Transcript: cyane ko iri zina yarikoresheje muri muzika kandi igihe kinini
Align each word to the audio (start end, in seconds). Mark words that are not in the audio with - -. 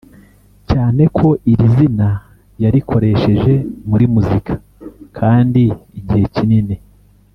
cyane 0.69 1.03
ko 1.17 1.27
iri 1.51 1.67
zina 1.75 2.09
yarikoresheje 2.63 3.53
muri 3.89 4.05
muzika 4.13 4.53
kandi 5.17 5.63
igihe 5.99 6.25
kinini 6.35 6.75